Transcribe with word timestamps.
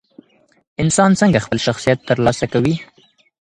انسان 0.83 1.11
څنګه 1.19 1.43
خپل 1.45 1.57
شخصیت 1.67 1.99
ترلاسه 2.09 2.45
کوي؟ 2.53 2.75